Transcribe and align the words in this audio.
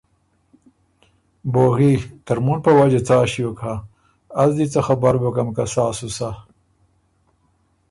بوغي: 1.53 1.93
ترمُن 2.25 2.57
په 2.65 2.71
وجه 2.79 3.01
څا 3.07 3.17
ݭیوک 3.31 3.57
هۀ؟ 3.65 3.75
از 4.41 4.51
دی 4.57 4.65
څۀ 4.73 4.81
خبر 4.87 5.13
بُکم 5.21 5.47
که 5.55 5.63
سا 5.73 5.85
سو 5.97 6.07
سَۀ، 6.17 6.29